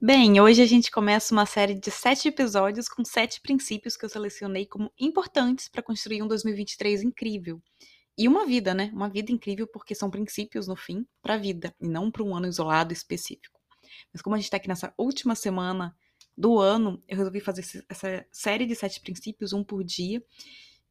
Bem, 0.00 0.40
hoje 0.40 0.62
a 0.62 0.66
gente 0.66 0.92
começa 0.92 1.34
uma 1.34 1.44
série 1.44 1.74
de 1.74 1.90
sete 1.90 2.28
episódios 2.28 2.88
com 2.88 3.04
sete 3.04 3.40
princípios 3.40 3.96
que 3.96 4.04
eu 4.04 4.08
selecionei 4.08 4.64
como 4.64 4.92
importantes 4.96 5.66
para 5.66 5.82
construir 5.82 6.22
um 6.22 6.28
2023 6.28 7.02
incrível. 7.02 7.60
E 8.16 8.28
uma 8.28 8.46
vida, 8.46 8.72
né? 8.72 8.92
Uma 8.94 9.08
vida 9.08 9.32
incrível 9.32 9.66
porque 9.66 9.96
são 9.96 10.08
princípios 10.08 10.68
no 10.68 10.76
fim 10.76 11.04
para 11.20 11.34
a 11.34 11.36
vida 11.36 11.74
e 11.80 11.88
não 11.88 12.12
para 12.12 12.22
um 12.22 12.32
ano 12.32 12.46
isolado 12.46 12.92
específico. 12.92 13.58
Mas 14.12 14.22
como 14.22 14.36
a 14.36 14.38
gente 14.38 14.44
está 14.44 14.58
aqui 14.58 14.68
nessa 14.68 14.94
última 14.96 15.34
semana 15.34 15.92
do 16.36 16.60
ano, 16.60 17.02
eu 17.08 17.16
resolvi 17.16 17.40
fazer 17.40 17.64
essa 17.88 18.24
série 18.30 18.66
de 18.66 18.76
sete 18.76 19.00
princípios, 19.00 19.52
um 19.52 19.64
por 19.64 19.82
dia, 19.82 20.22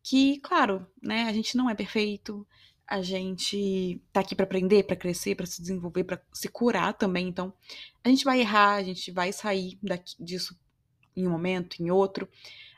que, 0.03 0.37
claro, 0.41 0.85
né, 1.01 1.23
a 1.23 1.31
gente 1.31 1.55
não 1.55 1.69
é 1.69 1.75
perfeito, 1.75 2.45
a 2.87 3.01
gente 3.01 4.01
tá 4.13 4.21
aqui 4.21 4.33
para 4.33 4.45
aprender, 4.45 4.83
para 4.83 4.95
crescer, 4.95 5.35
para 5.35 5.45
se 5.45 5.61
desenvolver, 5.61 6.05
para 6.05 6.21
se 6.31 6.47
curar 6.47 6.93
também. 6.93 7.27
Então, 7.27 7.53
a 8.03 8.07
gente 8.09 8.23
vai 8.23 8.39
errar, 8.39 8.75
a 8.75 8.83
gente 8.83 9.11
vai 9.11 9.33
sair 9.33 9.77
daqui, 9.83 10.15
disso 10.17 10.57
em 11.15 11.27
um 11.27 11.31
momento, 11.31 11.81
em 11.81 11.91
outro. 11.91 12.29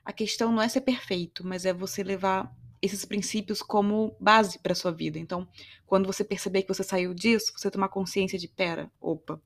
A 0.04 0.12
questão 0.12 0.52
não 0.52 0.62
é 0.62 0.68
ser 0.68 0.82
perfeito, 0.82 1.46
mas 1.46 1.66
é 1.66 1.74
você 1.74 2.02
levar 2.02 2.52
esses 2.82 3.06
princípios 3.06 3.62
como 3.62 4.16
base 4.20 4.58
para 4.60 4.74
sua 4.74 4.92
vida. 4.92 5.20
Então, 5.20 5.48
quando 5.86 6.08
você 6.08 6.24
perceber 6.24 6.64
que 6.64 6.74
você 6.74 6.84
saiu 6.84 7.14
disso, 7.14 7.54
você 7.56 7.70
tomar 7.70 7.90
consciência 7.90 8.40
de, 8.40 8.48
pera, 8.48 8.92
opa, 9.00 9.40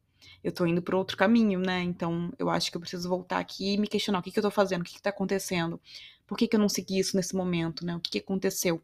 eu 0.43 0.51
tô 0.51 0.65
indo 0.65 0.81
para 0.81 0.97
outro 0.97 1.17
caminho, 1.17 1.59
né? 1.59 1.81
Então, 1.81 2.31
eu 2.37 2.49
acho 2.49 2.71
que 2.71 2.77
eu 2.77 2.81
preciso 2.81 3.09
voltar 3.09 3.39
aqui 3.39 3.73
e 3.73 3.77
me 3.77 3.87
questionar 3.87 4.19
o 4.19 4.21
que, 4.21 4.31
que 4.31 4.39
eu 4.39 4.43
tô 4.43 4.51
fazendo, 4.51 4.81
o 4.81 4.83
que, 4.83 4.93
que 4.93 5.01
tá 5.01 5.09
acontecendo, 5.09 5.81
por 6.27 6.37
que, 6.37 6.47
que 6.47 6.55
eu 6.55 6.59
não 6.59 6.69
segui 6.69 6.99
isso 6.99 7.17
nesse 7.17 7.35
momento, 7.35 7.85
né? 7.85 7.95
O 7.95 7.99
que, 7.99 8.11
que 8.11 8.19
aconteceu? 8.19 8.81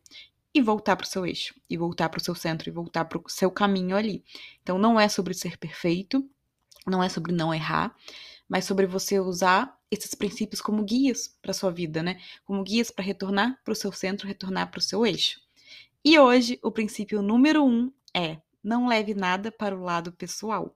E 0.54 0.62
voltar 0.62 0.96
para 0.96 1.06
o 1.06 1.08
seu 1.08 1.26
eixo, 1.26 1.54
e 1.70 1.78
voltar 1.78 2.10
para 2.10 2.20
o 2.20 2.24
seu 2.24 2.36
centro, 2.36 2.70
e 2.70 2.72
voltar 2.72 3.06
para 3.06 3.18
o 3.20 3.24
seu 3.28 3.52
caminho 3.52 3.96
ali. 3.96 4.24
Então 4.62 4.78
não 4.78 5.00
é 5.00 5.08
sobre 5.08 5.34
ser 5.34 5.58
perfeito, 5.58 6.28
não 6.88 7.04
é 7.04 7.10
sobre 7.10 7.32
não 7.32 7.54
errar, 7.54 7.96
mas 8.48 8.66
sobre 8.66 8.88
você 8.88 9.20
usar 9.20 9.78
esses 9.92 10.14
princípios 10.16 10.62
como 10.62 10.84
guias 10.84 11.38
para 11.42 11.54
sua 11.54 11.72
vida, 11.72 12.02
né? 12.02 12.20
Como 12.46 12.64
guias 12.64 12.90
para 12.92 13.06
retornar 13.06 13.60
para 13.64 13.72
o 13.72 13.76
seu 13.76 13.92
centro, 13.92 14.28
retornar 14.28 14.70
para 14.72 14.80
o 14.80 14.82
seu 14.82 15.06
eixo. 15.06 15.40
E 16.04 16.18
hoje 16.18 16.60
o 16.64 16.72
princípio 16.72 17.22
número 17.22 17.64
um 17.64 17.92
é: 18.16 18.38
não 18.64 18.88
leve 18.88 19.14
nada 19.14 19.52
para 19.52 19.76
o 19.76 19.84
lado 19.84 20.12
pessoal. 20.12 20.76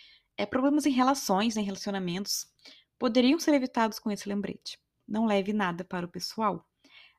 é, 0.41 0.45
problemas 0.47 0.87
em 0.87 0.91
relações, 0.91 1.55
em 1.55 1.63
relacionamentos, 1.63 2.47
poderiam 2.97 3.39
ser 3.39 3.53
evitados 3.53 3.99
com 3.99 4.09
esse 4.09 4.27
lembrete. 4.27 4.79
Não 5.07 5.27
leve 5.27 5.53
nada 5.53 5.83
para 5.83 6.03
o 6.05 6.09
pessoal. 6.09 6.67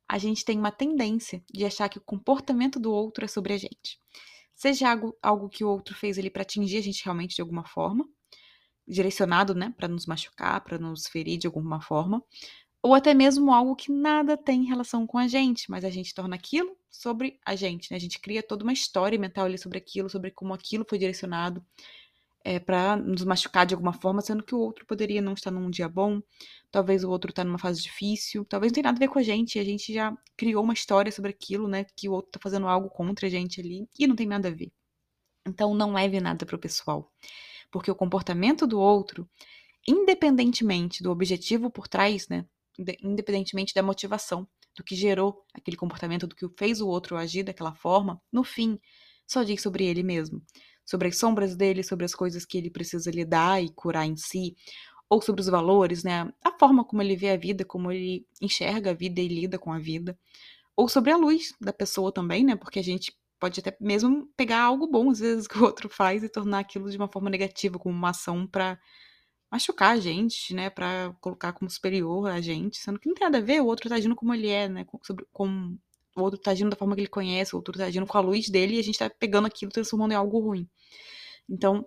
A 0.08 0.18
gente 0.18 0.44
tem 0.44 0.58
uma 0.58 0.72
tendência 0.72 1.40
de 1.48 1.64
achar 1.64 1.88
que 1.88 1.98
o 1.98 2.00
comportamento 2.00 2.80
do 2.80 2.92
outro 2.92 3.24
é 3.24 3.28
sobre 3.28 3.52
a 3.52 3.56
gente. 3.56 3.96
Seja 4.56 4.90
algo, 4.90 5.16
algo 5.22 5.48
que 5.48 5.62
o 5.62 5.68
outro 5.68 5.94
fez 5.94 6.18
ali 6.18 6.30
para 6.30 6.42
atingir 6.42 6.78
a 6.78 6.82
gente 6.82 7.04
realmente 7.04 7.36
de 7.36 7.40
alguma 7.40 7.64
forma, 7.64 8.08
direcionado, 8.88 9.54
né, 9.54 9.72
para 9.76 9.86
nos 9.86 10.04
machucar, 10.04 10.60
para 10.60 10.76
nos 10.76 11.06
ferir 11.06 11.38
de 11.38 11.46
alguma 11.46 11.80
forma, 11.80 12.24
ou 12.82 12.92
até 12.92 13.14
mesmo 13.14 13.52
algo 13.52 13.76
que 13.76 13.92
nada 13.92 14.36
tem 14.36 14.64
relação 14.64 15.06
com 15.06 15.16
a 15.16 15.28
gente, 15.28 15.70
mas 15.70 15.84
a 15.84 15.90
gente 15.90 16.12
torna 16.12 16.34
aquilo 16.34 16.76
sobre 16.90 17.38
a 17.46 17.54
gente, 17.54 17.88
né? 17.92 17.96
A 17.96 18.00
gente 18.00 18.18
cria 18.18 18.42
toda 18.42 18.64
uma 18.64 18.72
história 18.72 19.16
mental 19.16 19.44
ali 19.46 19.56
sobre 19.56 19.78
aquilo, 19.78 20.10
sobre 20.10 20.32
como 20.32 20.52
aquilo 20.52 20.84
foi 20.88 20.98
direcionado, 20.98 21.64
é, 22.44 22.58
para 22.58 22.96
nos 22.96 23.24
machucar 23.24 23.66
de 23.66 23.74
alguma 23.74 23.92
forma, 23.92 24.20
sendo 24.20 24.42
que 24.42 24.54
o 24.54 24.58
outro 24.58 24.86
poderia 24.86 25.22
não 25.22 25.34
estar 25.34 25.50
num 25.50 25.70
dia 25.70 25.88
bom, 25.88 26.20
talvez 26.70 27.04
o 27.04 27.10
outro 27.10 27.30
está 27.30 27.44
numa 27.44 27.58
fase 27.58 27.82
difícil, 27.82 28.44
talvez 28.44 28.72
não 28.72 28.74
tenha 28.74 28.84
nada 28.84 28.98
a 28.98 29.00
ver 29.00 29.08
com 29.08 29.18
a 29.18 29.22
gente, 29.22 29.58
a 29.58 29.64
gente 29.64 29.92
já 29.92 30.16
criou 30.36 30.64
uma 30.64 30.72
história 30.72 31.12
sobre 31.12 31.30
aquilo, 31.30 31.68
né, 31.68 31.84
que 31.96 32.08
o 32.08 32.12
outro 32.12 32.30
está 32.30 32.40
fazendo 32.42 32.66
algo 32.66 32.88
contra 32.90 33.26
a 33.26 33.30
gente 33.30 33.60
ali, 33.60 33.86
e 33.98 34.06
não 34.06 34.16
tem 34.16 34.26
nada 34.26 34.48
a 34.48 34.50
ver. 34.50 34.72
Então 35.46 35.74
não 35.74 35.92
leve 35.92 36.20
nada 36.20 36.44
para 36.46 36.56
o 36.56 36.58
pessoal, 36.58 37.12
porque 37.70 37.90
o 37.90 37.94
comportamento 37.94 38.66
do 38.66 38.80
outro, 38.80 39.28
independentemente 39.86 41.02
do 41.02 41.10
objetivo 41.10 41.70
por 41.70 41.88
trás, 41.88 42.28
né, 42.28 42.46
independentemente 43.02 43.74
da 43.74 43.82
motivação, 43.82 44.48
do 44.76 44.82
que 44.82 44.94
gerou 44.96 45.44
aquele 45.52 45.76
comportamento, 45.76 46.26
do 46.26 46.34
que 46.34 46.48
fez 46.58 46.80
o 46.80 46.88
outro 46.88 47.16
agir 47.16 47.42
daquela 47.42 47.74
forma, 47.74 48.20
no 48.32 48.42
fim, 48.42 48.80
só 49.26 49.42
diz 49.42 49.60
sobre 49.60 49.84
ele 49.84 50.02
mesmo 50.02 50.42
sobre 50.84 51.08
as 51.08 51.16
sombras 51.18 51.56
dele, 51.56 51.82
sobre 51.82 52.04
as 52.04 52.14
coisas 52.14 52.44
que 52.44 52.58
ele 52.58 52.70
precisa 52.70 53.10
lidar 53.10 53.62
e 53.62 53.70
curar 53.70 54.06
em 54.06 54.16
si, 54.16 54.56
ou 55.08 55.20
sobre 55.20 55.40
os 55.40 55.46
valores, 55.48 56.02
né? 56.02 56.32
A 56.44 56.52
forma 56.58 56.84
como 56.84 57.02
ele 57.02 57.16
vê 57.16 57.30
a 57.30 57.36
vida, 57.36 57.64
como 57.64 57.92
ele 57.92 58.26
enxerga 58.40 58.90
a 58.90 58.94
vida 58.94 59.20
e 59.20 59.28
lida 59.28 59.58
com 59.58 59.72
a 59.72 59.78
vida, 59.78 60.18
ou 60.76 60.88
sobre 60.88 61.10
a 61.12 61.16
luz 61.16 61.54
da 61.60 61.72
pessoa 61.72 62.12
também, 62.12 62.44
né? 62.44 62.56
Porque 62.56 62.78
a 62.78 62.84
gente 62.84 63.12
pode 63.38 63.60
até 63.60 63.76
mesmo 63.80 64.28
pegar 64.36 64.62
algo 64.62 64.86
bom 64.86 65.10
às 65.10 65.18
vezes 65.18 65.46
que 65.48 65.58
o 65.58 65.64
outro 65.64 65.88
faz 65.88 66.22
e 66.22 66.28
tornar 66.28 66.60
aquilo 66.60 66.90
de 66.90 66.96
uma 66.96 67.08
forma 67.08 67.28
negativa, 67.28 67.78
como 67.78 67.94
uma 67.94 68.10
ação 68.10 68.46
para 68.46 68.78
machucar 69.50 69.92
a 69.92 70.00
gente, 70.00 70.54
né, 70.54 70.70
para 70.70 71.14
colocar 71.20 71.52
como 71.52 71.70
superior 71.70 72.26
a 72.30 72.40
gente, 72.40 72.78
sendo 72.78 72.98
que 72.98 73.06
não 73.06 73.14
tem 73.14 73.24
nada 73.26 73.36
a 73.38 73.40
ver, 73.42 73.60
o 73.60 73.66
outro 73.66 73.86
tá 73.86 73.96
agindo 73.96 74.16
como 74.16 74.32
ele 74.32 74.48
é, 74.48 74.66
né, 74.66 74.86
sobre, 75.02 75.26
como 75.30 75.78
o 76.16 76.22
outro 76.22 76.38
tá 76.40 76.50
agindo 76.50 76.70
da 76.70 76.76
forma 76.76 76.94
que 76.94 77.00
ele 77.02 77.08
conhece, 77.08 77.54
o 77.54 77.58
outro 77.58 77.76
tá 77.76 77.86
agindo 77.86 78.06
com 78.06 78.18
a 78.18 78.20
luz 78.20 78.48
dele 78.48 78.76
e 78.76 78.78
a 78.78 78.82
gente 78.82 78.98
tá 78.98 79.10
pegando 79.10 79.46
aquilo 79.46 79.72
transformando 79.72 80.12
em 80.12 80.16
algo 80.16 80.38
ruim. 80.40 80.68
Então, 81.48 81.86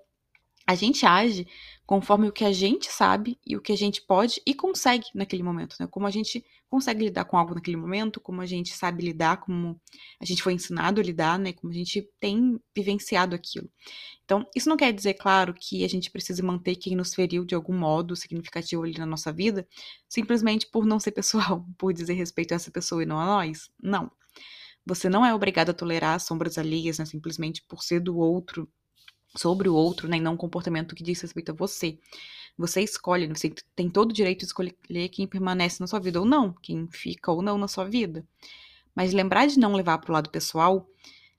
a 0.68 0.74
gente 0.74 1.06
age 1.06 1.48
conforme 1.86 2.28
o 2.28 2.32
que 2.32 2.44
a 2.44 2.52
gente 2.52 2.92
sabe 2.92 3.40
e 3.46 3.56
o 3.56 3.62
que 3.62 3.72
a 3.72 3.78
gente 3.78 4.02
pode 4.02 4.42
e 4.46 4.56
consegue 4.56 5.06
naquele 5.14 5.44
momento, 5.44 5.76
né? 5.80 5.88
Como 5.88 6.08
a 6.08 6.12
gente 6.12 6.44
consegue 6.68 7.06
lidar 7.06 7.26
com 7.26 7.38
algo 7.38 7.54
naquele 7.54 7.78
momento, 7.78 8.20
como 8.20 8.42
a 8.42 8.46
gente 8.46 8.74
sabe 8.74 9.04
lidar, 9.04 9.38
como 9.38 9.80
a 10.20 10.26
gente 10.26 10.42
foi 10.42 10.54
ensinado 10.54 11.00
a 11.00 11.04
lidar, 11.04 11.38
né? 11.38 11.54
Como 11.54 11.72
a 11.72 11.76
gente 11.76 12.10
tem 12.20 12.60
vivenciado 12.76 13.36
aquilo. 13.36 13.70
Então, 14.24 14.44
isso 14.56 14.68
não 14.68 14.76
quer 14.76 14.92
dizer, 14.92 15.14
claro, 15.14 15.54
que 15.54 15.86
a 15.86 15.88
gente 15.88 16.10
precise 16.10 16.42
manter 16.42 16.76
quem 16.76 16.96
nos 16.96 17.14
feriu 17.14 17.46
de 17.46 17.54
algum 17.54 17.78
modo 17.78 18.16
significativo 18.16 18.84
ali 18.84 18.98
na 18.98 19.06
nossa 19.06 19.32
vida, 19.32 19.68
simplesmente 20.10 20.68
por 20.72 20.86
não 20.86 21.00
ser 21.00 21.12
pessoal, 21.12 21.64
por 21.78 21.94
dizer 21.94 22.16
respeito 22.16 22.54
a 22.54 22.56
essa 22.56 22.72
pessoa 22.72 23.04
e 23.04 23.06
não 23.06 23.20
a 23.20 23.26
nós. 23.26 23.70
Não. 23.82 24.12
Você 24.88 25.10
não 25.10 25.24
é 25.26 25.34
obrigado 25.34 25.70
a 25.70 25.74
tolerar 25.74 26.20
sombras 26.20 26.58
alheias, 26.58 26.98
né? 26.98 27.06
Simplesmente 27.06 27.64
por 27.68 27.84
ser 27.84 28.00
do 28.00 28.18
outro 28.18 28.68
sobre 29.36 29.70
o 29.70 29.76
outro, 29.76 30.08
né, 30.08 30.18
e 30.18 30.22
não 30.22 30.34
um 30.34 30.38
comportamento 30.38 30.96
que 30.96 31.04
diz 31.04 31.22
respeito 31.22 31.52
a 31.52 31.56
você. 31.56 31.98
Você 32.58 32.82
escolhe, 32.82 33.28
você 33.28 33.54
tem 33.76 33.90
todo 33.90 34.12
o 34.12 34.14
direito 34.14 34.40
de 34.40 34.46
escolher 34.46 35.10
quem 35.10 35.28
permanece 35.28 35.82
na 35.82 35.88
sua 35.88 36.00
vida 36.00 36.20
ou 36.20 36.26
não, 36.26 36.54
quem 36.54 36.88
fica 36.90 37.32
ou 37.32 37.42
não 37.42 37.58
na 37.58 37.68
sua 37.68 37.86
vida. 37.86 38.26
Mas 38.96 39.12
lembrar 39.12 39.46
de 39.48 39.60
não 39.60 39.74
levar 39.74 39.98
para 39.98 40.10
o 40.10 40.14
lado 40.14 40.30
pessoal, 40.30 40.88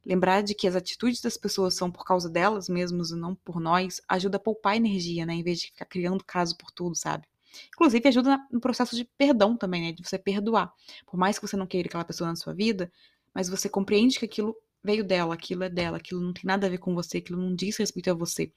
lembrar 0.05 0.43
de 0.43 0.55
que 0.55 0.69
as 0.69 0.77
atitudes 0.77 1.21
das 1.21 1.37
pessoas 1.37 1.75
são 1.75 1.91
por 1.91 2.05
causa 2.05 2.29
delas 2.29 2.69
mesmas 2.69 3.11
e 3.11 3.17
não 3.17 3.35
por 3.35 3.59
nós, 3.59 4.01
ajuda 4.07 4.37
a 4.37 4.41
poupar 4.41 4.77
energia, 4.77 5.25
né, 5.25 5.35
em 5.35 5.43
vez 5.43 5.61
de 5.61 5.67
ficar 5.67 5.87
criando 5.87 6.23
caso 6.23 6.57
por 6.57 6.71
tudo, 6.71 6.95
sabe? 6.95 7.27
Inclusive 7.69 8.07
ajuda 8.09 8.39
no 8.53 8.61
processo 8.61 8.95
de 8.95 9.05
perdão 9.05 9.57
também, 9.57 9.83
né, 9.83 9.93
de 9.93 10.07
você 10.07 10.19
perdoar. 10.19 10.73
Por 11.07 11.17
mais 11.17 11.39
que 11.39 11.47
você 11.47 11.57
não 11.57 11.67
queira 11.67 11.89
aquela 11.89 12.05
pessoa 12.05 12.29
na 12.29 12.37
sua 12.37 12.53
vida, 12.53 12.93
mas 13.35 13.49
você 13.49 13.69
compreende 13.69 14.19
que 14.19 14.27
aquilo 14.27 14.55
veio 14.87 15.05
dela, 15.05 15.35
aquilo 15.35 15.65
é 15.65 15.69
dela, 15.69 15.97
aquilo 15.97 16.21
não 16.21 16.33
tem 16.33 16.45
nada 16.45 16.67
a 16.67 16.71
ver 16.71 16.79
com 16.79 16.95
você, 16.95 17.19
aquilo 17.19 17.41
não 17.41 17.55
diz 17.55 17.77
respeito 17.77 18.11
a 18.11 18.15
você. 18.15 18.53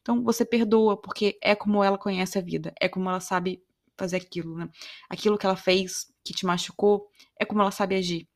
Então 0.00 0.22
você 0.24 0.44
perdoa, 0.44 1.00
porque 1.00 1.38
é 1.42 1.54
como 1.54 1.84
ela 1.84 1.98
conhece 1.98 2.38
a 2.38 2.42
vida, 2.42 2.72
é 2.80 2.88
como 2.88 3.08
ela 3.08 3.20
sabe 3.20 3.62
fazer 3.96 4.16
aquilo, 4.16 4.56
né? 4.56 4.68
Aquilo 5.08 5.38
que 5.38 5.46
ela 5.46 5.56
fez 5.56 6.06
que 6.24 6.32
te 6.32 6.46
machucou, 6.46 7.06
é 7.38 7.44
como 7.44 7.60
ela 7.60 7.70
sabe 7.70 7.94
agir. 7.96 8.26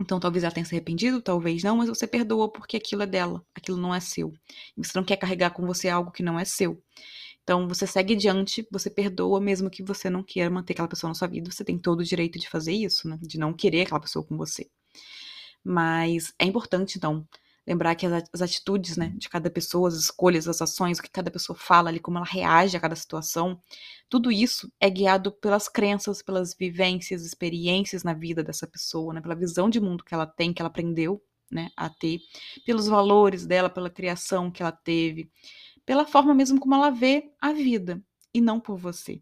Então 0.00 0.18
talvez 0.18 0.44
ela 0.44 0.52
tenha 0.52 0.64
se 0.64 0.74
arrependido, 0.74 1.22
talvez 1.22 1.62
não, 1.62 1.76
mas 1.76 1.88
você 1.88 2.06
perdoa 2.06 2.50
porque 2.50 2.76
aquilo 2.76 3.02
é 3.02 3.06
dela, 3.06 3.44
aquilo 3.54 3.76
não 3.76 3.94
é 3.94 4.00
seu. 4.00 4.32
E 4.76 4.84
você 4.84 4.92
não 4.98 5.04
quer 5.04 5.16
carregar 5.16 5.50
com 5.50 5.66
você 5.66 5.88
algo 5.88 6.10
que 6.10 6.22
não 6.22 6.38
é 6.38 6.44
seu. 6.44 6.82
Então 7.42 7.68
você 7.68 7.86
segue 7.86 8.14
adiante, 8.14 8.66
você 8.70 8.90
perdoa, 8.90 9.40
mesmo 9.40 9.70
que 9.70 9.82
você 9.82 10.08
não 10.08 10.22
queira 10.22 10.50
manter 10.50 10.72
aquela 10.72 10.88
pessoa 10.88 11.10
na 11.10 11.14
sua 11.14 11.28
vida, 11.28 11.50
você 11.50 11.64
tem 11.64 11.78
todo 11.78 12.00
o 12.00 12.04
direito 12.04 12.38
de 12.38 12.48
fazer 12.48 12.72
isso, 12.72 13.08
né? 13.08 13.18
De 13.22 13.38
não 13.38 13.52
querer 13.52 13.82
aquela 13.82 14.00
pessoa 14.00 14.24
com 14.24 14.36
você. 14.36 14.70
Mas 15.64 16.32
é 16.38 16.44
importante, 16.44 16.96
então, 16.96 17.26
lembrar 17.66 17.94
que 17.94 18.06
as, 18.06 18.42
atitudes 18.42 18.96
né, 18.96 19.12
de 19.16 19.28
cada 19.28 19.50
pessoa, 19.50 19.88
as 19.88 19.94
escolhas, 19.94 20.48
as 20.48 20.60
ações, 20.60 20.98
o 20.98 21.02
que 21.02 21.10
cada 21.10 21.30
pessoa 21.30 21.56
fala 21.56 21.88
ali, 21.88 22.00
como 22.00 22.18
ela 22.18 22.26
reage 22.26 22.76
a 22.76 22.80
cada 22.80 22.96
situação, 22.96 23.60
tudo 24.08 24.32
isso 24.32 24.72
é 24.80 24.90
guiado 24.90 25.30
pelas 25.30 25.68
crenças, 25.68 26.22
pelas 26.22 26.54
vivências, 26.54 27.24
experiências 27.24 28.02
na 28.02 28.12
vida 28.14 28.42
dessa 28.42 28.66
pessoa, 28.66 29.14
né, 29.14 29.20
pela 29.20 29.36
visão 29.36 29.70
de 29.70 29.80
mundo 29.80 30.04
que 30.04 30.14
ela 30.14 30.26
tem, 30.26 30.52
que 30.52 30.60
ela 30.60 30.68
aprendeu 30.68 31.22
né, 31.50 31.70
a 31.76 31.88
ter, 31.88 32.20
pelos 32.64 32.86
valores 32.86 33.46
dela, 33.46 33.68
pela 33.68 33.90
criação 33.90 34.50
que 34.50 34.62
ela 34.62 34.72
teve, 34.72 35.30
pela 35.84 36.06
forma 36.06 36.34
mesmo 36.34 36.60
como 36.60 36.74
ela 36.74 36.90
vê 36.90 37.32
a 37.40 37.52
vida 37.52 38.02
e 38.32 38.40
não 38.40 38.60
por 38.60 38.76
você. 38.76 39.20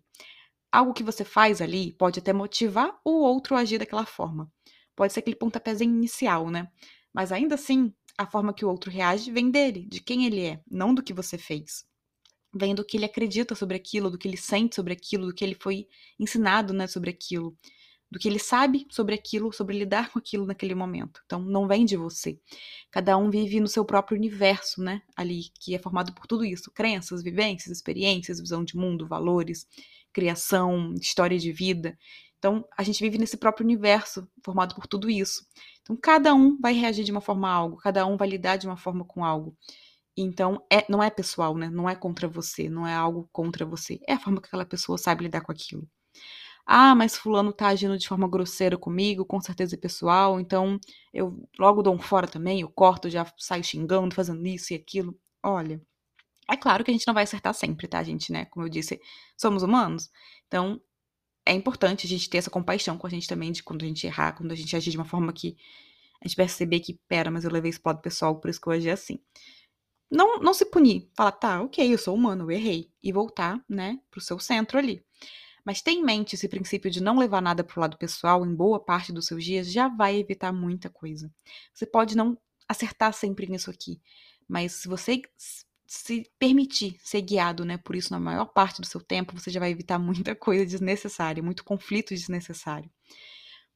Algo 0.70 0.92
que 0.92 1.02
você 1.02 1.24
faz 1.24 1.62
ali 1.62 1.92
pode 1.92 2.18
até 2.18 2.32
motivar 2.32 2.98
o 3.04 3.10
outro 3.10 3.56
a 3.56 3.60
agir 3.60 3.78
daquela 3.78 4.04
forma. 4.04 4.50
Pode 4.98 5.12
ser 5.12 5.20
aquele 5.20 5.36
pontapézinho 5.36 5.94
inicial, 5.94 6.50
né? 6.50 6.68
Mas 7.14 7.30
ainda 7.30 7.54
assim, 7.54 7.94
a 8.18 8.26
forma 8.26 8.52
que 8.52 8.64
o 8.64 8.68
outro 8.68 8.90
reage 8.90 9.30
vem 9.30 9.48
dele, 9.48 9.86
de 9.88 10.00
quem 10.00 10.26
ele 10.26 10.40
é, 10.44 10.60
não 10.68 10.92
do 10.92 11.04
que 11.04 11.14
você 11.14 11.38
fez. 11.38 11.86
Vem 12.52 12.74
do 12.74 12.84
que 12.84 12.96
ele 12.96 13.04
acredita 13.04 13.54
sobre 13.54 13.76
aquilo, 13.76 14.10
do 14.10 14.18
que 14.18 14.26
ele 14.26 14.36
sente 14.36 14.74
sobre 14.74 14.92
aquilo, 14.92 15.26
do 15.26 15.32
que 15.32 15.44
ele 15.44 15.54
foi 15.54 15.86
ensinado 16.18 16.72
né, 16.72 16.88
sobre 16.88 17.10
aquilo 17.10 17.56
do 18.10 18.18
que 18.18 18.28
ele 18.28 18.38
sabe 18.38 18.86
sobre 18.90 19.14
aquilo, 19.14 19.52
sobre 19.52 19.78
lidar 19.78 20.10
com 20.10 20.18
aquilo 20.18 20.46
naquele 20.46 20.74
momento. 20.74 21.20
Então, 21.26 21.40
não 21.40 21.68
vem 21.68 21.84
de 21.84 21.96
você. 21.96 22.38
Cada 22.90 23.16
um 23.16 23.30
vive 23.30 23.60
no 23.60 23.68
seu 23.68 23.84
próprio 23.84 24.16
universo, 24.16 24.82
né? 24.82 25.02
Ali, 25.14 25.50
que 25.60 25.74
é 25.74 25.78
formado 25.78 26.12
por 26.14 26.26
tudo 26.26 26.44
isso: 26.44 26.70
crenças, 26.72 27.22
vivências, 27.22 27.76
experiências, 27.76 28.40
visão 28.40 28.64
de 28.64 28.76
mundo, 28.76 29.06
valores, 29.06 29.66
criação, 30.12 30.94
história 30.94 31.38
de 31.38 31.52
vida. 31.52 31.98
Então, 32.38 32.64
a 32.76 32.82
gente 32.82 33.00
vive 33.02 33.18
nesse 33.18 33.36
próprio 33.36 33.64
universo 33.64 34.28
formado 34.44 34.74
por 34.74 34.86
tudo 34.86 35.10
isso. 35.10 35.44
Então, 35.82 35.96
cada 35.96 36.34
um 36.34 36.58
vai 36.60 36.72
reagir 36.72 37.04
de 37.04 37.12
uma 37.12 37.20
forma 37.20 37.48
a 37.48 37.52
algo, 37.52 37.76
cada 37.78 38.06
um 38.06 38.16
vai 38.16 38.28
lidar 38.28 38.56
de 38.56 38.66
uma 38.66 38.76
forma 38.76 39.04
com 39.04 39.24
algo. 39.24 39.56
Então, 40.16 40.62
é, 40.72 40.84
não 40.90 41.02
é 41.02 41.10
pessoal, 41.10 41.56
né? 41.56 41.70
Não 41.70 41.88
é 41.88 41.94
contra 41.96 42.28
você, 42.28 42.68
não 42.68 42.86
é 42.86 42.94
algo 42.94 43.28
contra 43.32 43.66
você. 43.66 44.00
É 44.08 44.14
a 44.14 44.20
forma 44.20 44.40
que 44.40 44.48
aquela 44.48 44.66
pessoa 44.66 44.98
sabe 44.98 45.24
lidar 45.24 45.42
com 45.42 45.52
aquilo. 45.52 45.88
Ah, 46.66 46.94
mas 46.94 47.16
fulano 47.16 47.52
tá 47.52 47.68
agindo 47.68 47.96
de 47.98 48.06
forma 48.08 48.28
grosseira 48.28 48.76
comigo, 48.76 49.24
com 49.24 49.40
certeza 49.40 49.74
é 49.74 49.78
pessoal, 49.78 50.38
então 50.38 50.78
eu 51.14 51.48
logo 51.58 51.82
dou 51.82 51.94
um 51.94 51.98
fora 51.98 52.26
também, 52.28 52.60
eu 52.60 52.68
corto, 52.68 53.08
já 53.08 53.26
saio 53.38 53.64
xingando, 53.64 54.14
fazendo 54.14 54.46
isso 54.46 54.72
e 54.72 54.76
aquilo. 54.76 55.18
Olha, 55.42 55.80
é 56.50 56.56
claro 56.56 56.84
que 56.84 56.90
a 56.90 56.94
gente 56.94 57.06
não 57.06 57.14
vai 57.14 57.24
acertar 57.24 57.54
sempre, 57.54 57.88
tá, 57.88 58.02
gente, 58.02 58.32
né? 58.32 58.46
Como 58.46 58.66
eu 58.66 58.70
disse, 58.70 59.00
somos 59.36 59.62
humanos. 59.62 60.10
Então, 60.48 60.80
é 61.48 61.52
importante 61.52 62.06
a 62.06 62.08
gente 62.08 62.28
ter 62.28 62.38
essa 62.38 62.50
compaixão 62.50 62.98
com 62.98 63.06
a 63.06 63.10
gente 63.10 63.26
também, 63.26 63.50
de 63.50 63.62
quando 63.62 63.82
a 63.82 63.86
gente 63.86 64.06
errar, 64.06 64.32
quando 64.32 64.52
a 64.52 64.54
gente 64.54 64.76
agir 64.76 64.90
de 64.90 64.98
uma 64.98 65.06
forma 65.06 65.32
que 65.32 65.56
a 66.20 66.28
gente 66.28 66.36
perceber 66.36 66.80
que, 66.80 67.00
pera, 67.08 67.30
mas 67.30 67.44
eu 67.44 67.50
levei 67.50 67.70
isso 67.70 67.80
pro 67.80 67.90
lado 67.90 68.02
pessoal, 68.02 68.38
por 68.38 68.50
isso 68.50 68.60
que 68.60 68.68
eu 68.68 68.72
agi 68.72 68.90
assim. 68.90 69.18
Não, 70.10 70.40
não 70.40 70.52
se 70.52 70.66
punir. 70.66 71.10
Falar, 71.14 71.32
tá, 71.32 71.62
ok, 71.62 71.92
eu 71.92 71.96
sou 71.96 72.14
humano, 72.14 72.44
eu 72.44 72.50
errei. 72.50 72.90
E 73.02 73.12
voltar, 73.12 73.62
né, 73.68 73.98
pro 74.10 74.20
seu 74.20 74.38
centro 74.38 74.78
ali. 74.78 75.02
Mas 75.64 75.80
ter 75.80 75.92
em 75.92 76.02
mente 76.02 76.34
esse 76.34 76.48
princípio 76.48 76.90
de 76.90 77.02
não 77.02 77.18
levar 77.18 77.40
nada 77.40 77.64
para 77.64 77.78
o 77.78 77.80
lado 77.80 77.96
pessoal 77.96 78.44
em 78.44 78.54
boa 78.54 78.78
parte 78.78 79.12
dos 79.12 79.26
seus 79.26 79.42
dias 79.44 79.70
já 79.72 79.88
vai 79.88 80.16
evitar 80.16 80.52
muita 80.52 80.90
coisa. 80.90 81.32
Você 81.72 81.86
pode 81.86 82.16
não 82.16 82.38
acertar 82.68 83.12
sempre 83.12 83.46
nisso 83.46 83.70
aqui, 83.70 84.00
mas 84.46 84.72
se 84.72 84.88
você 84.88 85.22
se 85.88 86.30
permitir 86.38 86.96
ser 87.02 87.22
guiado, 87.22 87.64
né, 87.64 87.78
por 87.78 87.96
isso 87.96 88.12
na 88.12 88.20
maior 88.20 88.44
parte 88.46 88.80
do 88.80 88.86
seu 88.86 89.00
tempo, 89.00 89.38
você 89.38 89.50
já 89.50 89.58
vai 89.58 89.70
evitar 89.70 89.98
muita 89.98 90.36
coisa 90.36 90.64
desnecessária, 90.64 91.42
muito 91.42 91.64
conflito 91.64 92.14
desnecessário. 92.14 92.90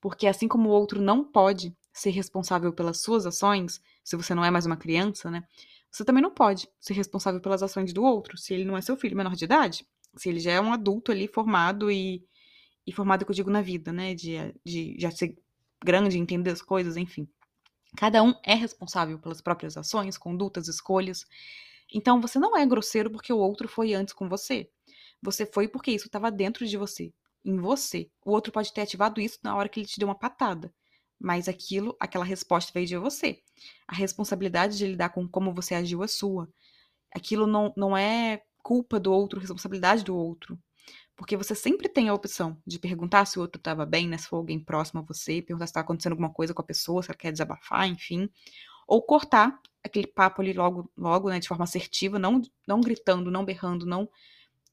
Porque 0.01 0.27
assim 0.27 0.47
como 0.47 0.69
o 0.69 0.73
outro 0.73 1.01
não 1.01 1.25
pode 1.25 1.75
ser 1.93 2.11
responsável 2.11 2.73
pelas 2.73 3.03
suas 3.03 3.27
ações, 3.27 3.81
se 4.05 4.17
você 4.17 4.35
não 4.35 4.45
é 4.45 4.51
mais 4.51 4.67
uma 4.67 4.77
criança, 4.77 5.31
né? 5.31 5.43
Você 5.91 6.05
também 6.05 6.23
não 6.23 6.31
pode 6.31 6.69
ser 6.79 6.95
responsável 6.95 7.41
pelas 7.41 7.63
ações 7.63 7.93
do 7.93 8.03
outro, 8.03 8.37
se 8.37 8.55
ele 8.55 8.65
não 8.65 8.77
é 8.77 8.81
seu 8.81 8.97
filho 8.97 9.17
menor 9.17 9.35
de 9.35 9.45
idade 9.45 9.87
se 10.17 10.29
ele 10.29 10.41
já 10.41 10.53
é 10.53 10.61
um 10.61 10.73
adulto 10.73 11.11
ali 11.11 11.27
formado 11.27 11.91
e, 11.91 12.25
e 12.87 12.93
formado 12.93 13.25
que 13.25 13.31
eu 13.31 13.35
digo 13.35 13.51
na 13.51 13.63
vida, 13.63 13.93
né? 13.93 14.15
De, 14.15 14.37
de 14.65 14.97
já 14.99 15.11
ser 15.11 15.37
grande, 15.83 16.19
entender 16.19 16.51
as 16.51 16.63
coisas, 16.63 16.97
enfim. 16.97 17.29
Cada 17.97 18.23
um 18.23 18.35
é 18.45 18.55
responsável 18.55 19.19
pelas 19.19 19.41
próprias 19.41 19.77
ações, 19.77 20.17
condutas, 20.17 20.69
escolhas. 20.69 21.27
Então 21.93 22.21
você 22.21 22.39
não 22.39 22.57
é 22.57 22.65
grosseiro 22.67 23.11
porque 23.11 23.33
o 23.33 23.39
outro 23.39 23.69
foi 23.69 23.95
antes 23.95 24.15
com 24.15 24.29
você. 24.29 24.71
Você 25.23 25.47
foi 25.47 25.69
porque 25.69 25.91
isso 25.93 26.07
estava 26.07 26.31
dentro 26.31 26.67
de 26.67 26.77
você, 26.77 27.13
em 27.45 27.57
você. 27.59 28.11
O 28.25 28.33
outro 28.33 28.53
pode 28.53 28.73
ter 28.73 28.81
ativado 28.81 29.21
isso 29.21 29.39
na 29.43 29.55
hora 29.55 29.69
que 29.69 29.81
ele 29.81 29.87
te 29.87 29.99
deu 29.99 30.09
uma 30.09 30.19
patada. 30.19 30.73
Mas 31.21 31.49
aquilo, 31.49 31.97
aquela 32.01 32.25
resposta 32.25 32.73
veio 32.75 32.87
de 32.87 32.97
você. 32.97 33.41
A 33.87 33.95
responsabilidade 33.95 34.77
de 34.77 34.87
lidar 34.87 35.11
com 35.11 35.29
como 35.29 35.55
você 35.55 35.75
agiu 35.75 36.03
é 36.03 36.09
sua. 36.09 36.49
Aquilo 37.15 37.47
não, 37.47 37.73
não 37.77 37.97
é 37.97 38.43
culpa 38.63 38.99
do 38.99 39.13
outro, 39.13 39.39
responsabilidade 39.39 40.03
do 40.05 40.17
outro. 40.17 40.59
Porque 41.15 41.37
você 41.37 41.55
sempre 41.55 41.89
tem 41.89 42.09
a 42.09 42.15
opção 42.15 42.61
de 42.67 42.79
perguntar 42.79 43.27
se 43.27 43.39
o 43.39 43.43
outro 43.43 43.59
estava 43.59 43.87
bem, 43.87 44.09
né? 44.09 44.19
Se 44.19 44.27
for 44.27 44.37
alguém 44.39 44.59
próximo 44.59 45.01
a 45.01 45.05
você, 45.05 45.43
perguntar 45.43 45.67
se 45.67 45.71
está 45.71 45.81
acontecendo 45.81 46.13
alguma 46.13 46.33
coisa 46.33 46.55
com 46.55 46.63
a 46.63 46.65
pessoa, 46.65 47.03
se 47.03 47.11
ela 47.11 47.19
quer 47.19 47.31
desabafar, 47.31 47.87
enfim. 47.87 48.29
Ou 48.87 49.03
cortar 49.03 49.61
aquele 49.85 50.07
papo 50.07 50.43
ali 50.43 50.53
logo, 50.53 50.91
logo, 50.97 51.29
né? 51.29 51.39
De 51.39 51.49
forma 51.49 51.65
assertiva, 51.65 52.19
não, 52.19 52.41
não 52.67 52.81
gritando, 52.81 53.31
não 53.31 53.45
berrando, 53.45 53.87
não 53.87 54.09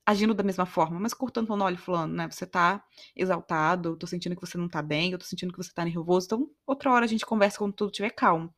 agindo 0.06 0.34
da 0.34 0.44
mesma 0.44 0.66
forma, 0.66 1.00
mas 1.00 1.14
cortando, 1.14 1.46
falando, 1.48 1.66
olha, 1.66 1.78
fulano, 1.78 2.14
né? 2.14 2.28
Você 2.32 2.46
tá 2.46 2.84
exaltado, 3.16 3.90
eu 3.90 3.96
tô 3.98 4.08
sentindo 4.08 4.36
que 4.36 4.42
você 4.42 4.58
não 4.58 4.68
tá 4.68 4.82
bem, 4.82 5.12
eu 5.12 5.20
tô 5.20 5.26
sentindo 5.26 5.52
que 5.54 5.58
você 5.58 5.72
tá 5.72 5.86
nervoso, 5.86 6.26
então 6.26 6.50
outra 6.66 6.92
hora 6.92 7.06
a 7.06 7.08
gente 7.08 7.26
conversa 7.26 7.60
quando 7.60 7.74
tudo 7.74 7.92
estiver 7.92 8.10
calmo. 8.10 8.52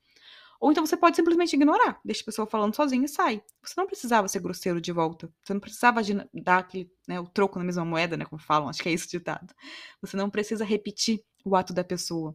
Ou 0.62 0.72
então 0.72 0.86
você 0.86 0.96
pode 0.96 1.16
simplesmente 1.16 1.54
ignorar, 1.54 2.00
deixa 2.06 2.22
a 2.22 2.26
pessoa 2.26 2.48
falando 2.48 2.76
sozinha 2.76 3.04
e 3.04 3.08
sai. 3.08 3.42
Você 3.64 3.74
não 3.76 3.88
precisava 3.88 4.28
ser 4.28 4.40
grosseiro 4.40 4.80
de 4.80 4.92
volta. 4.92 5.34
Você 5.44 5.54
não 5.54 5.60
precisava 5.60 6.00
dar 6.34 6.60
aquele, 6.60 6.90
né, 7.08 7.20
o 7.20 7.28
troco 7.28 7.58
na 7.58 7.66
mesma 7.66 7.84
moeda, 7.84 8.16
né, 8.16 8.26
como 8.26 8.40
falam, 8.40 8.70
acho 8.70 8.82
que 8.82 8.88
é 8.88 8.94
isso 8.94 9.10
ditado. 9.10 9.54
Você 10.02 10.16
não 10.16 10.30
precisa 10.30 10.64
repetir 10.64 11.22
o 11.44 11.56
ato 11.56 11.74
da 11.74 11.84
pessoa. 11.84 12.34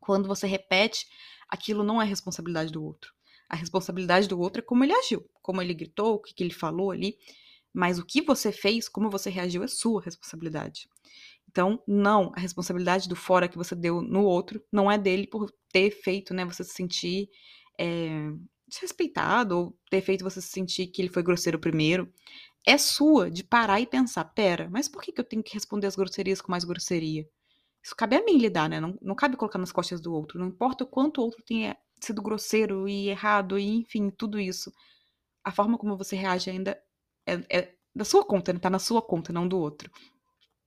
Quando 0.00 0.26
você 0.26 0.46
repete, 0.48 1.06
aquilo 1.50 1.82
não 1.82 2.00
é 2.00 2.04
responsabilidade 2.04 2.72
do 2.72 2.82
outro. 2.82 3.12
A 3.48 3.56
responsabilidade 3.56 4.28
do 4.28 4.38
outro 4.38 4.60
é 4.60 4.64
como 4.64 4.84
ele 4.84 4.92
agiu, 4.92 5.28
como 5.42 5.60
ele 5.60 5.74
gritou, 5.74 6.14
o 6.14 6.18
que, 6.20 6.32
que 6.32 6.44
ele 6.44 6.54
falou 6.54 6.90
ali. 6.90 7.18
Mas 7.72 7.98
o 7.98 8.04
que 8.04 8.22
você 8.22 8.52
fez, 8.52 8.88
como 8.88 9.10
você 9.10 9.28
reagiu, 9.30 9.62
é 9.62 9.68
sua 9.68 10.02
responsabilidade. 10.02 10.88
Então, 11.48 11.82
não, 11.86 12.32
a 12.36 12.40
responsabilidade 12.40 13.08
do 13.08 13.16
fora 13.16 13.48
que 13.48 13.58
você 13.58 13.74
deu 13.74 14.00
no 14.00 14.24
outro 14.24 14.62
não 14.70 14.90
é 14.90 14.96
dele 14.96 15.26
por 15.26 15.52
ter 15.72 15.90
feito, 15.90 16.32
né, 16.32 16.44
você 16.44 16.62
se 16.62 16.74
sentir 16.74 17.28
é, 17.78 18.30
desrespeitado 18.68 19.58
ou 19.58 19.78
ter 19.90 20.00
feito 20.00 20.22
você 20.22 20.40
se 20.40 20.48
sentir 20.48 20.86
que 20.86 21.02
ele 21.02 21.08
foi 21.08 21.22
grosseiro 21.22 21.58
primeiro, 21.58 22.12
é 22.66 22.78
sua 22.78 23.30
de 23.30 23.42
parar 23.42 23.80
e 23.80 23.86
pensar: 23.86 24.24
pera, 24.26 24.68
mas 24.70 24.88
por 24.88 25.02
que, 25.02 25.12
que 25.12 25.20
eu 25.20 25.24
tenho 25.24 25.42
que 25.42 25.54
responder 25.54 25.86
as 25.86 25.96
grosserias 25.96 26.40
com 26.40 26.52
mais 26.52 26.64
grosseria? 26.64 27.28
Isso 27.82 27.96
cabe 27.96 28.16
a 28.16 28.24
mim 28.24 28.36
lidar, 28.38 28.68
né? 28.68 28.80
Não, 28.80 28.98
não 29.00 29.14
cabe 29.14 29.36
colocar 29.36 29.58
nas 29.58 29.72
costas 29.72 30.00
do 30.00 30.12
outro. 30.12 30.38
Não 30.38 30.48
importa 30.48 30.84
o 30.84 30.86
quanto 30.86 31.20
o 31.20 31.24
outro 31.24 31.42
tenha 31.42 31.76
sido 32.00 32.22
grosseiro 32.22 32.88
e 32.88 33.08
errado, 33.08 33.58
e 33.58 33.78
enfim, 33.78 34.10
tudo 34.10 34.38
isso. 34.38 34.72
A 35.44 35.50
forma 35.50 35.78
como 35.78 35.96
você 35.96 36.16
reage 36.16 36.50
ainda 36.50 36.80
é, 37.26 37.58
é 37.58 37.74
da 37.94 38.04
sua 38.04 38.24
conta, 38.24 38.52
né? 38.52 38.58
Tá 38.58 38.70
na 38.70 38.78
sua 38.78 39.02
conta, 39.02 39.32
não 39.32 39.48
do 39.48 39.58
outro. 39.58 39.90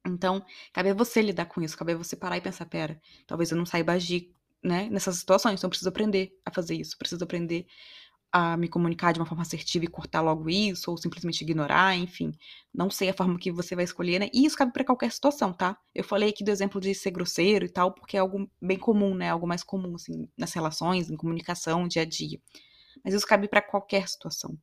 Então, 0.06 0.46
cabe 0.74 0.90
a 0.90 0.94
você 0.94 1.22
lidar 1.22 1.46
com 1.46 1.62
isso, 1.62 1.78
cabe 1.78 1.94
a 1.94 1.98
você 1.98 2.16
parar 2.16 2.38
e 2.38 2.42
pensar, 2.42 2.66
pera, 2.66 3.00
talvez 3.26 3.52
eu 3.52 3.58
não 3.58 3.66
saiba 3.66 3.94
agir 3.94 4.34
né, 4.62 4.90
nessas 4.90 5.18
situações. 5.18 5.60
Então, 5.60 5.68
eu 5.68 5.70
preciso 5.70 5.90
aprender 5.90 6.38
a 6.46 6.52
fazer 6.52 6.76
isso. 6.76 6.98
Preciso 6.98 7.24
aprender 7.24 7.66
a 8.34 8.58
me 8.58 8.68
comunicar 8.68 9.14
de 9.14 9.20
uma 9.20 9.26
forma 9.28 9.44
assertiva 9.44 9.86
e 9.86 9.88
cortar 9.88 10.22
logo 10.22 10.50
isso, 10.50 10.92
ou 10.92 10.98
simplesmente 10.98 11.42
ignorar, 11.44 11.96
enfim. 11.98 12.32
Não 12.74 12.90
sei 12.90 13.10
a 13.10 13.14
forma 13.14 13.38
que 13.40 13.52
você 13.52 13.76
vai 13.76 13.86
escolher, 13.86 14.20
né? 14.20 14.30
E 14.34 14.46
isso 14.46 14.58
cabe 14.58 14.74
para 14.74 14.84
qualquer 14.84 15.12
situação, 15.12 15.54
tá? 15.54 15.78
Eu 15.96 16.04
falei 16.04 16.30
aqui 16.30 16.44
do 16.44 16.52
exemplo 16.52 16.82
de 16.82 16.96
ser 16.96 17.12
grosseiro 17.12 17.66
e 17.66 17.70
tal, 17.70 17.94
porque 17.94 18.18
é 18.18 18.20
algo 18.22 18.50
bem 18.62 18.78
comum, 18.80 19.16
né? 19.16 19.30
Algo 19.30 19.48
mais 19.48 19.64
comum, 19.64 19.96
assim, 19.96 20.28
nas 20.38 20.54
relações, 20.54 21.10
em 21.12 21.16
comunicação, 21.18 21.88
dia 21.88 22.02
a 22.02 22.06
dia. 22.06 22.40
Mas 23.04 23.14
isso 23.14 23.28
cabe 23.28 23.48
para 23.48 23.62
qualquer 23.62 24.08
situação. 24.08 24.58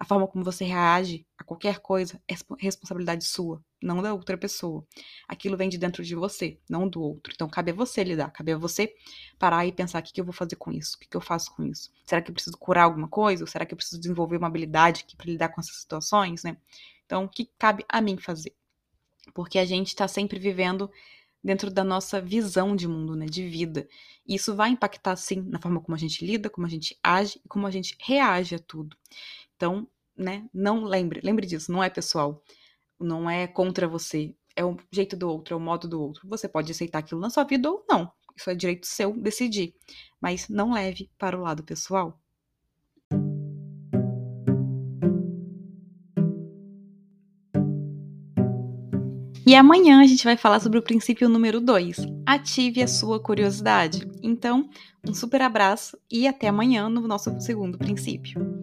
A 0.00 0.04
forma 0.06 0.26
como 0.26 0.42
você 0.42 0.64
reage 0.64 1.26
a 1.36 1.44
qualquer 1.44 1.78
coisa 1.80 2.18
é 2.26 2.34
responsabilidade 2.58 3.22
sua, 3.22 3.62
não 3.82 4.00
da 4.00 4.14
outra 4.14 4.38
pessoa. 4.38 4.82
Aquilo 5.28 5.58
vem 5.58 5.68
de 5.68 5.76
dentro 5.76 6.02
de 6.02 6.14
você, 6.14 6.58
não 6.70 6.88
do 6.88 7.02
outro. 7.02 7.34
Então, 7.34 7.46
cabe 7.46 7.70
a 7.70 7.74
você 7.74 8.02
lidar, 8.02 8.30
cabe 8.30 8.52
a 8.52 8.56
você 8.56 8.94
parar 9.38 9.66
e 9.66 9.72
pensar: 9.72 10.00
o 10.00 10.02
que, 10.02 10.18
eu 10.18 10.24
vou 10.24 10.32
fazer 10.32 10.56
com 10.56 10.72
isso? 10.72 10.96
O 10.96 11.00
que, 11.00 11.14
eu 11.14 11.20
faço 11.20 11.54
com 11.54 11.62
isso? 11.64 11.92
Será 12.06 12.22
que 12.22 12.30
eu 12.30 12.34
preciso 12.34 12.56
curar 12.56 12.84
alguma 12.84 13.08
coisa? 13.08 13.44
Ou 13.44 13.46
será 13.46 13.66
que 13.66 13.74
eu 13.74 13.76
preciso 13.76 14.00
desenvolver 14.00 14.38
uma 14.38 14.46
habilidade 14.46 15.04
para 15.18 15.26
lidar 15.26 15.50
com 15.50 15.60
essas 15.60 15.76
situações, 15.76 16.44
né? 16.44 16.56
Então, 17.04 17.24
o 17.24 17.28
que 17.28 17.50
cabe 17.58 17.84
a 17.86 18.00
mim 18.00 18.16
fazer? 18.16 18.54
Porque 19.34 19.58
a 19.58 19.66
gente 19.66 19.88
está 19.88 20.08
sempre 20.08 20.38
vivendo 20.38 20.90
dentro 21.44 21.70
da 21.70 21.84
nossa 21.84 22.22
visão 22.22 22.74
de 22.74 22.88
mundo, 22.88 23.14
né, 23.14 23.26
de 23.26 23.46
vida. 23.46 23.86
E 24.26 24.34
isso 24.34 24.54
vai 24.54 24.70
impactar 24.70 25.16
sim 25.16 25.42
na 25.42 25.58
forma 25.58 25.80
como 25.80 25.94
a 25.94 25.98
gente 25.98 26.24
lida, 26.24 26.48
como 26.48 26.66
a 26.66 26.70
gente 26.70 26.98
age 27.02 27.40
e 27.44 27.48
como 27.48 27.66
a 27.66 27.70
gente 27.70 27.96
reage 28.00 28.54
a 28.54 28.58
tudo. 28.58 28.96
Então, 29.60 29.86
né, 30.16 30.48
não 30.54 30.84
lembre, 30.84 31.20
lembre 31.22 31.46
disso, 31.46 31.70
não 31.70 31.84
é 31.84 31.90
pessoal, 31.90 32.42
não 32.98 33.28
é 33.28 33.46
contra 33.46 33.86
você, 33.86 34.34
é 34.56 34.64
o 34.64 34.74
jeito 34.90 35.14
do 35.14 35.28
outro, 35.28 35.52
é 35.52 35.56
o 35.58 35.60
modo 35.60 35.86
do 35.86 36.00
outro. 36.00 36.26
Você 36.26 36.48
pode 36.48 36.72
aceitar 36.72 37.00
aquilo 37.00 37.20
na 37.20 37.28
sua 37.28 37.44
vida 37.44 37.70
ou 37.70 37.84
não. 37.86 38.10
Isso 38.34 38.48
é 38.48 38.54
direito 38.54 38.86
seu 38.86 39.12
decidir, 39.12 39.74
mas 40.18 40.48
não 40.48 40.72
leve 40.72 41.10
para 41.18 41.38
o 41.38 41.42
lado 41.42 41.62
pessoal. 41.62 42.18
E 49.46 49.54
amanhã 49.54 50.00
a 50.00 50.06
gente 50.06 50.24
vai 50.24 50.38
falar 50.38 50.60
sobre 50.60 50.78
o 50.78 50.82
princípio 50.82 51.28
número 51.28 51.60
2. 51.60 51.98
Ative 52.24 52.82
a 52.82 52.88
sua 52.88 53.20
curiosidade. 53.20 54.08
Então, 54.22 54.70
um 55.06 55.12
super 55.12 55.42
abraço 55.42 55.98
e 56.10 56.26
até 56.26 56.48
amanhã 56.48 56.88
no 56.88 57.06
nosso 57.06 57.38
segundo 57.42 57.76
princípio. 57.76 58.59